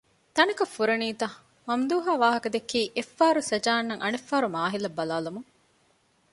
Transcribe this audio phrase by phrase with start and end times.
[0.35, 1.27] ތަނަކަށް ފުރަނީތަ؟
[1.67, 5.49] މަމްދޫހާ ވާހަކަދެއްކީ އެއްފަހަރު ސަޖާއަށް އަނެއްފަހަރު މާހިލަށް ބަލާލަމުން